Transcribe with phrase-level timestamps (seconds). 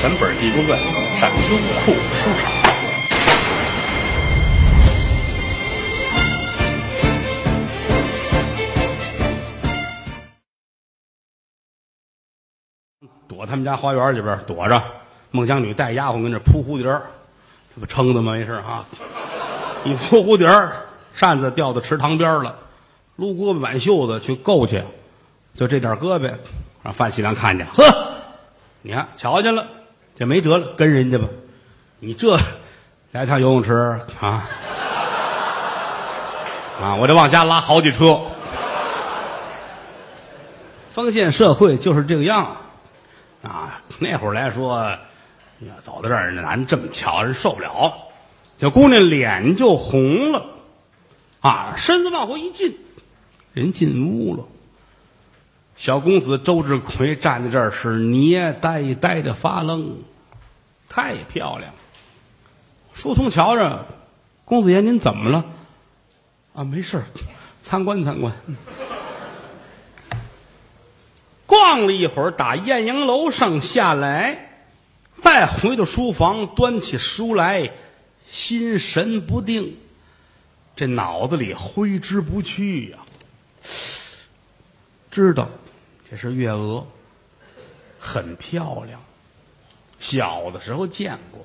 [0.00, 0.78] 全本《地宫传》
[1.16, 2.52] 上优酷收藏。
[13.26, 14.80] 躲他们家花园里边躲着，
[15.32, 16.84] 孟姜女带丫鬟跟这铺蝴蝶
[17.74, 18.34] 这不撑的吗？
[18.34, 18.86] 没事啊，
[19.84, 20.48] 一铺蝴蝶
[21.12, 22.56] 扇子掉到池塘边了，
[23.16, 24.84] 撸胳膊挽袖子去够去，
[25.54, 26.32] 就这点胳膊，
[26.84, 27.82] 让范喜良看见，呵，
[28.82, 29.66] 你看瞧见了，
[30.18, 31.28] 这没辙了，跟人家吧，
[32.00, 32.36] 你这
[33.12, 33.72] 来趟游泳池
[34.20, 34.50] 啊
[36.82, 38.20] 啊，我得往家拉好几车。
[40.92, 42.56] 封建社会就是这个样
[43.44, 43.80] 啊！
[44.00, 44.80] 那会儿来说，
[45.60, 47.94] 呀，走到这儿，男这么瞧，人受不了。
[48.60, 50.46] 小姑娘脸就红了，
[51.40, 52.76] 啊，身子往后一进，
[53.52, 54.42] 人进屋了。
[55.78, 60.02] 小公子周志奎站在这儿是捏呆呆的发愣，
[60.88, 61.72] 太漂亮。
[62.94, 63.86] 书童瞧着，
[64.44, 65.44] 公子爷您怎么了？
[66.52, 67.04] 啊，没事
[67.62, 68.34] 参观参观。
[71.46, 74.64] 逛了一会儿，打艳阳楼上下来，
[75.16, 77.70] 再回到书房，端起书来，
[78.28, 79.76] 心神不定，
[80.74, 82.98] 这脑子里挥之不去呀、
[85.12, 85.48] 知道
[86.10, 86.86] 这是月娥，
[87.98, 89.00] 很漂亮，
[89.98, 91.44] 小的时候见过，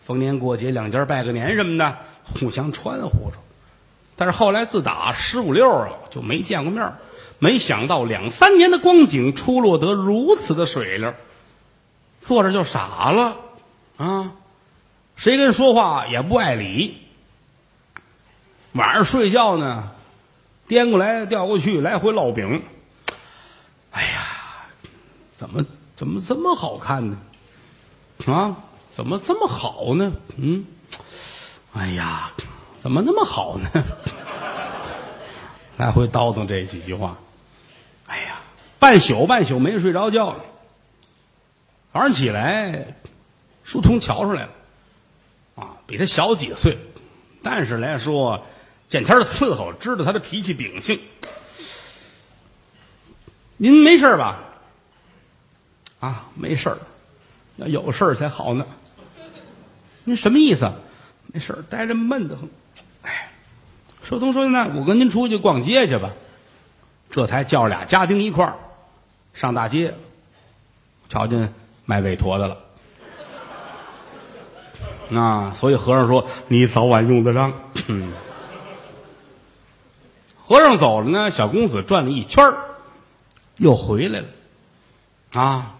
[0.00, 3.36] 逢年过节两家拜个年什么的，互相穿呼着。
[4.16, 6.92] 但是后来自打十五六了，就没见过面
[7.38, 11.12] 没想到两三年的光景，出落得如此的水灵，
[12.20, 13.36] 坐着就傻了
[13.96, 14.32] 啊！
[15.16, 16.98] 谁跟说话也不爱理。
[18.72, 19.90] 晚上睡觉呢，
[20.66, 22.62] 颠过来调过去，来回烙饼。
[25.42, 27.18] 怎么怎么这么好看呢？
[28.26, 28.56] 啊，
[28.92, 30.12] 怎么这么好呢？
[30.36, 30.64] 嗯，
[31.72, 32.30] 哎呀，
[32.78, 33.68] 怎么那么好呢？
[35.78, 37.18] 来回叨叨这几句话。
[38.06, 38.40] 哎呀，
[38.78, 40.36] 半宿半宿没睡着觉。
[41.92, 42.94] 早上起来，
[43.64, 44.50] 书童瞧出来了，
[45.56, 46.78] 啊，比他小几岁，
[47.42, 48.46] 但是来说，
[48.86, 51.00] 见天儿伺候，知道他的脾气秉性。
[53.56, 54.38] 您没事吧？
[56.02, 56.78] 啊，没事儿，
[57.54, 58.66] 要有事儿才好呢。
[60.02, 60.72] 您什么意思？
[61.28, 62.50] 没事儿，待着闷得很。
[63.02, 63.30] 哎，
[64.02, 66.10] 说东说：“那我跟您出去逛街去吧。”
[67.08, 68.56] 这才叫俩家丁一块儿
[69.32, 69.94] 上大街，
[71.08, 71.54] 瞧见
[71.84, 72.58] 卖韦陀的了。
[75.14, 77.52] 啊，所以和尚说你早晚用得上。
[80.42, 82.56] 和尚走了呢，小公子转了一圈儿
[83.56, 84.26] 又回来了。
[85.32, 85.76] 啊，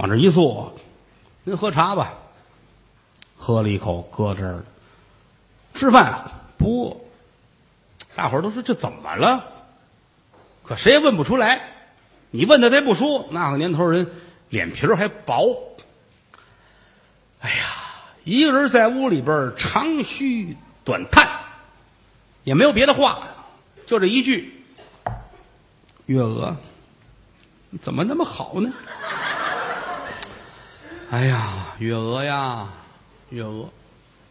[0.00, 0.72] 往这一坐，
[1.44, 2.14] 您喝茶吧。
[3.36, 4.64] 喝了一口，搁这儿了。
[5.74, 7.06] 吃饭啊不，
[8.14, 9.44] 大伙儿都说这怎么了？
[10.62, 11.68] 可谁也问不出来，
[12.30, 13.28] 你问他他也不说。
[13.30, 14.10] 那个年头人
[14.48, 15.76] 脸皮儿还薄。
[17.40, 17.64] 哎呀，
[18.24, 21.28] 一个人在屋里边长吁短叹，
[22.44, 23.28] 也没有别的话，
[23.86, 24.64] 就这一句
[26.06, 26.56] ：“月娥，
[27.82, 28.72] 怎么那么好呢？”
[31.10, 32.68] 哎呀，月娥呀，
[33.30, 33.68] 月娥，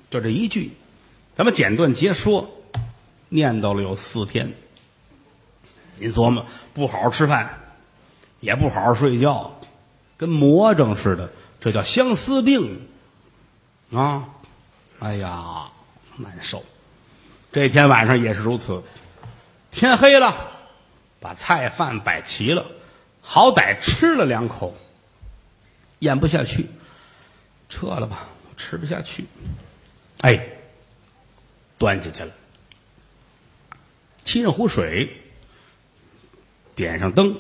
[0.09, 0.71] 就这一句，
[1.35, 2.49] 咱们简短截说，
[3.27, 4.53] 念叨了有四天。
[5.97, 7.59] 您琢磨，不好好吃饭，
[8.39, 9.59] 也不好好睡觉，
[10.15, 11.29] 跟魔怔似的，
[11.59, 12.87] 这叫相思病
[13.91, 14.29] 啊！
[14.99, 15.65] 哎呀，
[16.15, 16.63] 难受。
[17.51, 18.83] 这天晚上也是如此，
[19.69, 20.49] 天黑了，
[21.19, 22.65] 把菜饭摆齐了，
[23.21, 24.73] 好歹吃了两口，
[25.99, 26.67] 咽不下去，
[27.69, 29.25] 撤了吧，我吃不下去。
[30.21, 30.47] 哎，
[31.77, 32.31] 端进去了，
[34.25, 35.15] 沏上壶水。
[36.75, 37.37] 点上灯，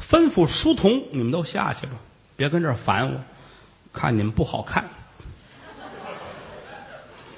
[0.00, 1.92] 吩咐书童：“你们都下去吧，
[2.34, 3.20] 别跟这儿烦我，
[3.92, 4.88] 看你们不好看。”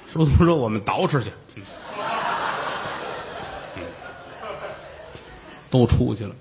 [0.09, 1.33] 书童说：“我们捯饬去。”
[5.69, 6.33] 都出去了，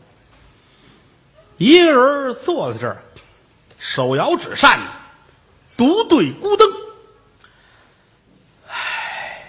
[1.56, 3.02] 一个人坐在这儿，
[3.84, 4.81] 手摇纸扇，
[5.76, 6.66] 独对孤灯。
[8.66, 9.46] 唉，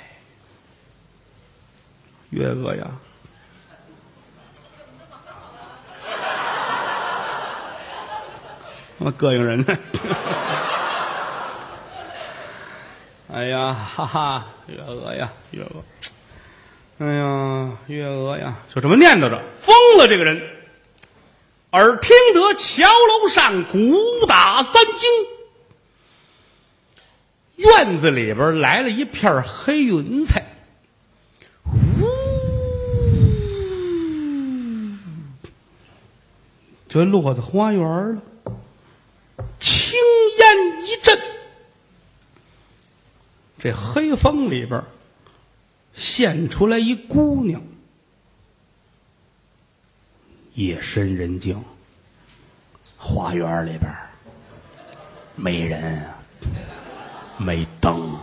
[2.32, 2.86] 月娥呀！
[8.98, 9.66] 那么膈应人呢！
[13.32, 15.82] 哎呀，哈哈，月娥呀，月娥！
[17.00, 20.55] 哎呀，月娥呀，就这么念叨着，疯了这个人。
[21.76, 25.02] 耳听得桥楼上鼓打三更，
[27.58, 30.46] 院子里边来了一片黑云彩，
[31.66, 32.08] 呜，
[36.88, 37.84] 就落在花园
[38.16, 38.22] 了。
[39.60, 40.00] 青
[40.40, 41.20] 烟一阵，
[43.60, 44.82] 这黑风里边
[45.94, 47.62] 现出来一姑娘，
[50.56, 51.62] 夜深人静，
[52.98, 53.92] 花园里边
[55.36, 56.02] 没人，
[57.38, 58.18] 没灯，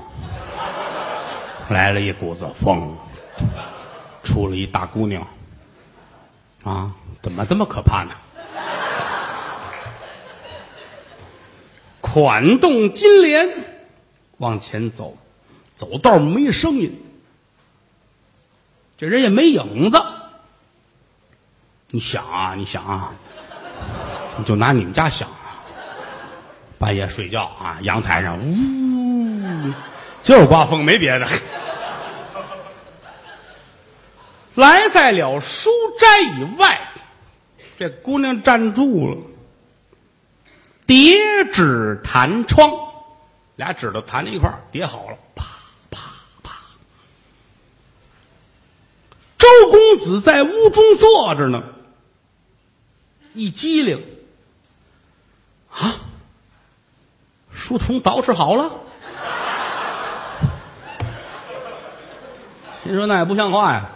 [1.69, 2.97] 来了一股子风，
[4.23, 5.29] 出了一大姑娘，
[6.65, 6.91] 啊，
[7.21, 8.15] 怎么这么可怕呢？
[12.01, 13.47] 款动金莲，
[14.39, 15.19] 往前走，
[15.77, 16.99] 走道没声音，
[18.97, 20.03] 这人也没影子。
[21.95, 23.13] 你想啊，你想啊，
[24.39, 25.61] 你就拿你们家想啊，
[26.79, 29.73] 半夜睡觉啊，阳台上呜，
[30.23, 31.29] 就是刮风，没别的。
[34.55, 35.69] 来在了书
[36.01, 36.81] 斋以外，
[37.77, 39.19] 这姑娘站住了。
[40.87, 41.19] 叠
[41.53, 42.71] 纸弹窗，
[43.57, 45.45] 俩指头弹在一块，叠好了，啪
[45.91, 46.01] 啪
[46.43, 46.57] 啪。
[49.37, 51.63] 周公子在屋中坐着呢，
[53.35, 54.05] 一机灵，
[55.71, 55.95] 啊，
[57.51, 58.81] 书童捯饬好了。
[62.85, 63.91] 您说那也不像话呀，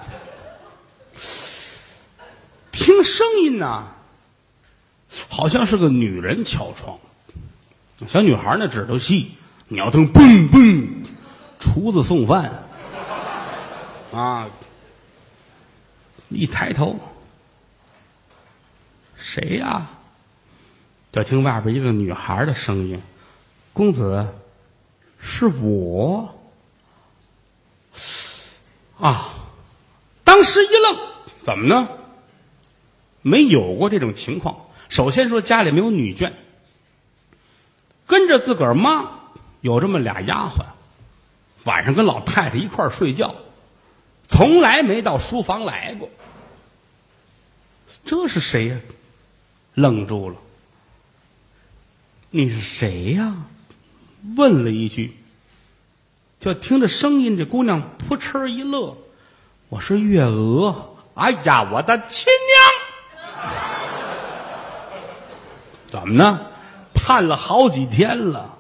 [2.72, 3.88] 听声音呐。
[5.28, 6.98] 好像是个女人敲窗，
[8.06, 9.34] 小女孩那指头细，
[9.68, 10.88] 鸟灯嘣嘣，
[11.58, 12.62] 厨子送饭，
[14.12, 14.48] 啊！
[16.28, 16.98] 一抬头，
[19.18, 19.90] 谁呀？
[21.12, 23.00] 就听外边一个女孩的声音
[23.72, 24.34] ：“公子，
[25.18, 26.34] 是我。”
[29.00, 29.34] 啊！
[30.24, 30.96] 当时一愣，
[31.40, 31.88] 怎么呢？
[33.22, 34.66] 没有过这种情况。
[34.88, 36.32] 首先说家里没有女眷，
[38.06, 39.10] 跟着自个儿妈
[39.62, 40.66] 有这么俩丫鬟，
[41.64, 43.34] 晚上跟老太太一块儿睡觉，
[44.28, 46.10] 从来没到书房来过。
[48.04, 48.78] 这是谁呀？
[49.76, 50.36] 愣住了。
[52.30, 53.36] 你是谁呀？
[54.36, 55.14] 问了一句，
[56.40, 58.96] 就听着声音，这姑娘扑哧一乐
[59.68, 62.26] ：“我是月娥。”哎呀，我的亲
[63.34, 63.52] 娘！
[65.86, 66.46] 怎么呢？
[66.94, 68.58] 盼了好几天了，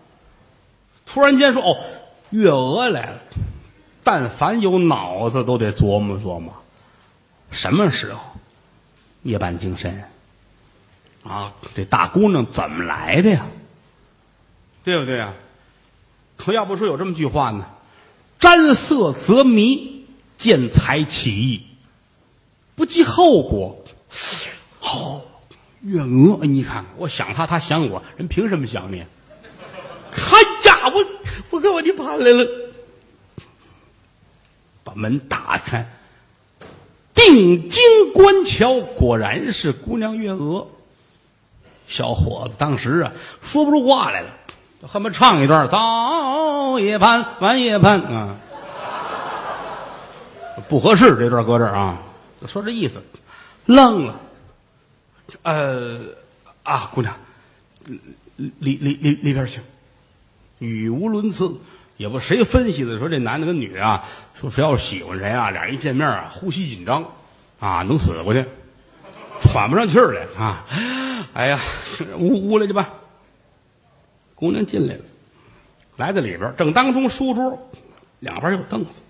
[1.06, 1.78] 突然间说：“哦，
[2.28, 3.20] 月娥来了。”
[4.04, 6.54] 但凡有脑子，都得琢磨琢磨，
[7.50, 8.20] 什么时候
[9.22, 10.04] 夜半精神
[11.28, 11.52] 啊？
[11.74, 13.46] 这大姑娘怎么来的呀？
[14.84, 15.34] 对不对啊？
[16.36, 17.66] 可要不说有这么句话呢
[18.38, 20.06] ：“沾色则迷，
[20.36, 21.66] 见财起意，
[22.74, 23.84] 不计后果。”
[24.80, 25.22] 好。
[25.82, 29.00] 月娥，你看，我想他，他想我，人凭什么想你？
[30.10, 31.06] 哎呀，我
[31.50, 32.48] 我给我你盼来了，
[34.82, 35.88] 把门打开，
[37.14, 37.82] 定睛
[38.12, 40.66] 观瞧，果然是姑娘月娥。
[41.86, 43.12] 小伙子当时啊，
[43.42, 44.28] 说不出话来了，
[44.86, 48.36] 恨不得唱一段：早夜盼，晚夜盼啊，
[50.68, 51.98] 不合适，这段搁这儿啊，
[52.46, 53.02] 说这意思，
[53.66, 54.20] 愣了。
[55.42, 56.00] 呃，
[56.62, 57.14] 啊，姑娘，
[57.86, 59.60] 里里里里边请，
[60.58, 61.56] 语无伦次，
[61.96, 67.04] 也不谁分析的说这男的跟女的啊，说谁要是喜欢谁啊，俩人一见面啊，呼吸紧张，
[67.58, 68.44] 啊，能死过去，
[69.40, 70.64] 喘不上气儿来啊，
[71.34, 71.60] 哎呀，
[72.18, 72.90] 呜呜来去吧。
[74.34, 75.00] 姑娘进来了，
[75.96, 77.70] 来到里边，正当中书桌
[78.20, 79.00] 两边有凳子，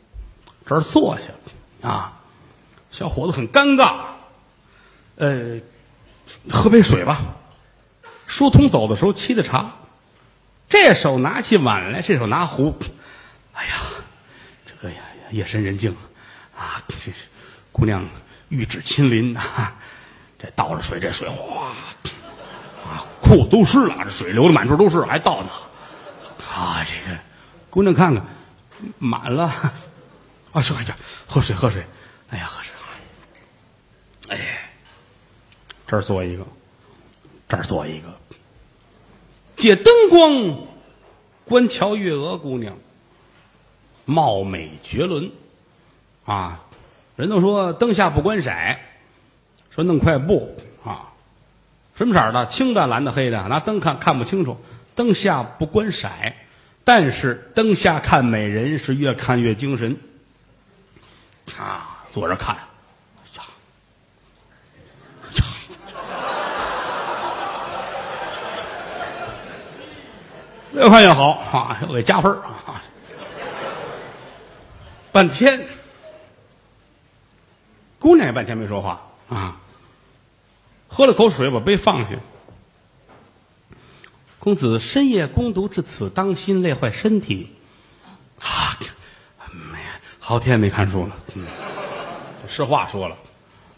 [0.65, 2.21] 这儿坐下啊，
[2.91, 3.97] 小伙子很尴尬，
[5.17, 5.61] 呃。
[6.51, 7.37] 喝杯水吧。
[8.27, 9.75] 书通走的时候沏的茶，
[10.69, 12.75] 这手拿起碗来，这手拿壶。
[13.53, 13.73] 哎呀，
[14.67, 15.97] 这个呀，夜深人静
[16.57, 17.13] 啊，这是
[17.73, 18.09] 姑娘
[18.49, 19.41] 玉指亲临呐。
[20.39, 21.73] 这倒着水，这水哗
[22.85, 25.49] 啊，裤子都湿了，这水流的满处都是，还倒呢。
[26.55, 27.19] 啊，这个
[27.71, 28.25] 姑娘看看
[28.99, 29.45] 满了。
[30.53, 31.85] 啊，说哎呀，喝水喝水。
[32.31, 34.37] 哎呀，喝水。
[34.37, 34.63] 哎。
[35.89, 36.45] 这儿坐一个，
[37.49, 38.09] 这儿坐一个。
[39.57, 40.67] 借灯光
[41.45, 42.77] 观瞧月娥姑娘，
[44.05, 45.31] 貌美绝伦
[46.25, 46.61] 啊！
[47.15, 48.51] 人都说灯下不观色，
[49.77, 51.13] 说弄块布啊，
[51.95, 52.47] 什么色儿的？
[52.47, 54.59] 青的、蓝的、黑的，拿灯看看不清楚。
[54.95, 56.09] 灯下不观色，
[56.83, 59.99] 但是灯下看美人是越看越精神。
[61.59, 62.63] 啊，坐着看，呀，
[63.37, 63.45] 呀，
[70.73, 72.81] 越看越好啊，又给加分啊。
[75.13, 75.67] 半天，
[77.99, 79.57] 姑娘也半天没说话啊，
[80.89, 82.17] 喝了口水，把杯放下。
[84.39, 87.53] 公子深夜攻读至此，当心累坏身体。
[88.41, 88.79] 啊，
[89.73, 89.79] 没，
[90.21, 91.17] 好天没看书了。
[91.35, 91.45] 嗯，
[92.47, 93.17] 实话说了，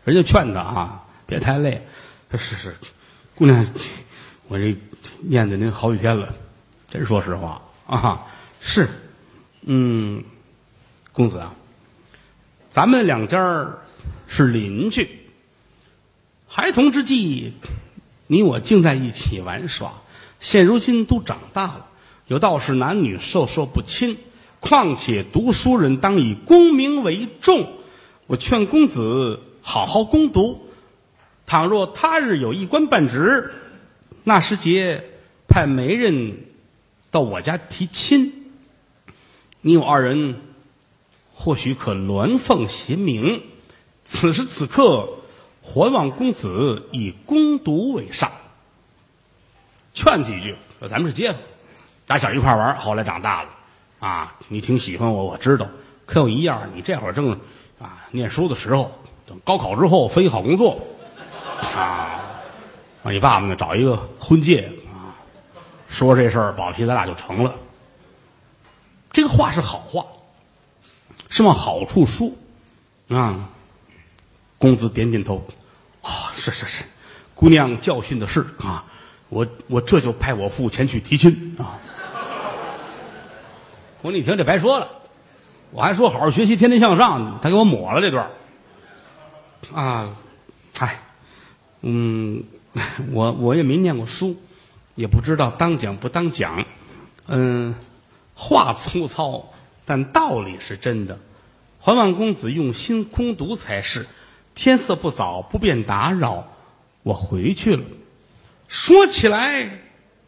[0.04, 1.86] 人家劝他啊，别太累。
[2.32, 2.76] 是是，
[3.34, 3.66] 姑娘，
[4.48, 4.76] 我这
[5.20, 6.34] 念的您好几天了，
[6.90, 8.26] 真说实话啊。
[8.60, 8.88] 是，
[9.62, 10.22] 嗯，
[11.12, 11.54] 公子啊，
[12.68, 13.66] 咱们两家
[14.26, 15.17] 是邻居，
[16.50, 17.52] 孩童之际，
[18.26, 19.92] 你我竟在一起玩耍。
[20.40, 21.86] 现如今都长大了，
[22.26, 24.16] 有道是男女授受不亲，
[24.58, 27.68] 况且读书人当以功名为重。
[28.26, 30.66] 我劝公子好好攻读，
[31.46, 33.52] 倘若他日有一官半职，
[34.24, 35.04] 那时节
[35.48, 36.38] 派媒人
[37.10, 38.50] 到我家提亲，
[39.60, 40.40] 你我二人
[41.34, 43.42] 或许可鸾凤协鸣。
[44.04, 45.10] 此时此刻，
[45.68, 48.32] 还望公子以攻读为上。
[49.92, 50.56] 劝几句，
[50.88, 51.40] 咱们是街坊，
[52.06, 53.50] 打小一块玩，后来长大了，
[54.00, 55.68] 啊，你挺喜欢我，我知道。
[56.06, 57.32] 可有一样，你这会儿正
[57.78, 58.92] 啊念书的时候，
[59.26, 60.80] 等高考之后分一好工作，
[61.76, 62.20] 啊，
[63.02, 65.12] 让你爸爸呢找一个婚介啊，
[65.86, 67.54] 说这事儿保皮咱俩就成了。
[69.12, 70.06] 这个话是好话，
[71.28, 72.30] 是往好处说，
[73.08, 73.50] 啊。
[74.58, 75.46] 公子点点头，
[76.02, 76.84] 啊，是是是，
[77.34, 78.84] 姑娘教训的是啊。
[79.30, 81.76] 我我这就派我父前去提亲啊！
[84.00, 84.88] 我说你听这白说了，
[85.70, 88.30] 我还说好好学习，天天向上，他给我抹了这段
[89.74, 90.16] 啊！
[90.78, 91.02] 哎，
[91.82, 92.42] 嗯，
[93.12, 94.40] 我我也没念过书，
[94.94, 96.64] 也不知道当讲不当讲。
[97.26, 97.74] 嗯，
[98.34, 99.52] 话粗糙，
[99.84, 101.18] 但道理是真的。
[101.80, 104.06] 还望公子用心攻读才是。
[104.58, 106.48] 天色不早，不便打扰，
[107.04, 107.84] 我回去了。
[108.66, 109.70] 说起来，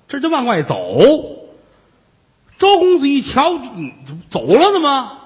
[0.06, 0.76] 这就往外走。
[2.56, 3.58] 周公子一瞧，
[4.30, 5.18] 走了的吗？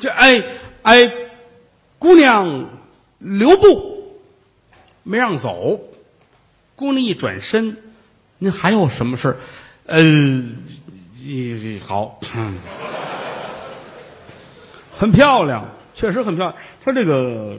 [0.00, 0.42] 这哎
[0.82, 1.12] 哎，
[2.00, 2.68] 姑娘
[3.18, 4.18] 留步，
[5.04, 5.80] 没让走。
[6.74, 7.76] 姑娘一转身，
[8.38, 9.36] 您还有什么事儿？
[9.86, 10.42] 呃，
[11.86, 12.18] 好，
[14.98, 16.56] 很漂亮，确实很漂亮。
[16.82, 17.58] 说这个。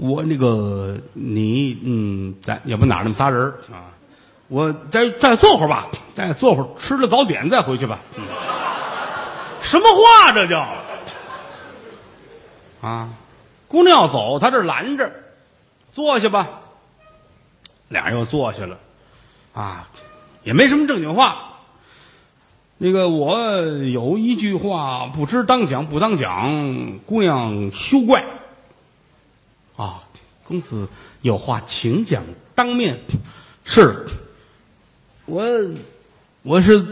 [0.00, 3.92] 我那个你嗯，咱也不哪那么仨人啊？
[4.48, 8.00] 我再再坐会儿吧，再坐会儿，吃了早点再回去吧。
[9.60, 10.66] 什么话这叫？
[12.80, 13.10] 啊，
[13.68, 15.12] 姑娘要走，他这拦着，
[15.92, 16.48] 坐下吧。
[17.88, 18.78] 俩人又坐下了，
[19.52, 19.86] 啊，
[20.44, 21.58] 也没什么正经话。
[22.78, 28.24] 那个我有一句话，不知当讲不当讲，姑娘休怪。
[30.50, 30.88] 啊，公子
[31.22, 32.24] 有话请讲，
[32.56, 32.98] 当面。
[33.64, 34.06] 是，
[35.26, 35.44] 我
[36.42, 36.84] 我是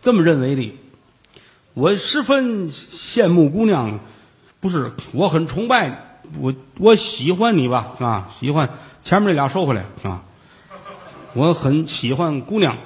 [0.00, 0.78] 这么认为的。
[1.74, 3.98] 我十分羡慕姑娘，
[4.60, 7.96] 不是我很崇拜我，我喜欢你吧？
[7.98, 8.70] 啊，喜欢
[9.02, 10.22] 前面那俩收回来啊。
[11.34, 12.78] 我很喜欢姑娘，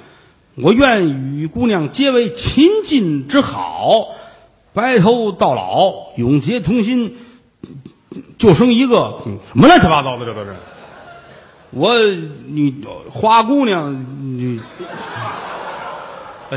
[0.55, 4.15] 我愿与姑娘结为秦晋之好，
[4.73, 7.17] 白头到老，永结同心。
[8.37, 10.55] 就生一个，什么乱七八糟的，这都是。
[11.71, 11.99] 我
[12.47, 13.93] 你花姑娘，
[14.37, 14.61] 你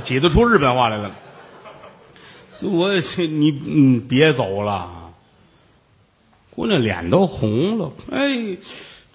[0.02, 1.11] 挤得出日本话来了。
[2.62, 4.88] 我你你，别走了。
[6.55, 7.93] 姑娘脸都红了。
[8.12, 8.57] 哎，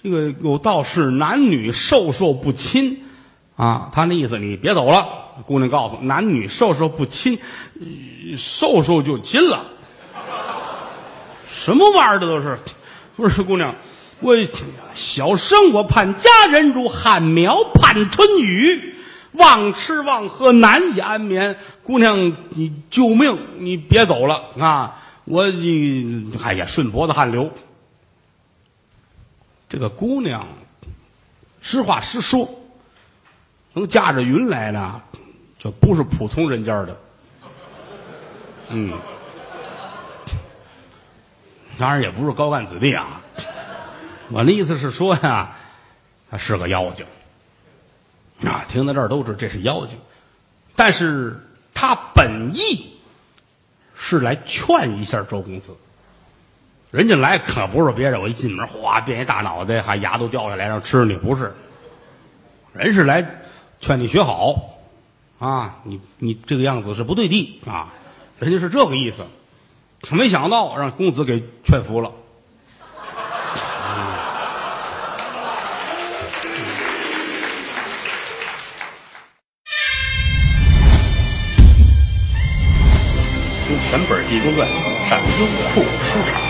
[0.03, 3.03] 这个有道是男女授受不亲
[3.55, 5.07] 啊，他那意思你别走了。
[5.45, 7.39] 姑娘告诉男女授受不亲，
[8.37, 9.65] 授受就亲了。
[11.65, 12.19] 什么玩意儿？
[12.19, 12.59] 这都是，
[13.17, 13.75] 不是姑娘，
[14.19, 14.35] 我
[14.93, 18.93] 小生我盼佳人如旱苗盼春雨，
[19.31, 21.57] 忘吃忘喝难以安眠。
[21.81, 23.35] 姑娘，你救命！
[23.57, 25.01] 你别走了啊！
[25.23, 27.49] 我你哎呀，顺脖子汗流。
[29.67, 30.47] 这个姑娘，
[31.61, 32.47] 实话实说，
[33.73, 35.01] 能驾着云来呢，
[35.57, 37.01] 就不是普通人家的。
[38.69, 38.93] 嗯。
[41.77, 43.21] 当然也不是高干子弟啊，
[44.29, 45.55] 我的意思是说呀，
[46.31, 47.05] 他是个妖精
[48.45, 48.65] 啊！
[48.67, 49.97] 听到这儿都知道这是妖精，
[50.75, 51.39] 但是
[51.73, 52.91] 他本意
[53.93, 55.75] 是来劝一下周公子。
[56.91, 61.53] 人家来可不是别人，我一进门哗变一大脑袋，还牙都掉下来让吃你，不是。
[62.73, 63.41] 人是来
[63.81, 64.77] 劝你学好
[65.39, 65.79] 啊！
[65.83, 67.93] 你你这个样子是不对的啊！
[68.39, 69.25] 人家是这个意思，
[70.11, 72.11] 没想到让公子给劝服了。
[83.67, 84.69] 听全本《地宫传》
[85.09, 86.44] 上优酷书场。